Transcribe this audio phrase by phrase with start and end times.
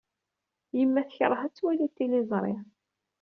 [0.77, 2.55] Yemma tekṛeh ad twali tiliẓri.